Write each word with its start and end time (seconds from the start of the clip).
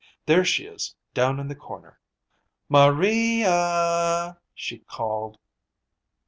There 0.25 0.43
she 0.43 0.65
is, 0.65 0.95
down 1.13 1.39
in 1.39 1.47
the 1.47 1.53
corner. 1.53 1.99
Maria 2.69 3.49
a 3.51 4.29
a!" 4.29 4.37
she 4.55 4.79
called. 4.79 5.37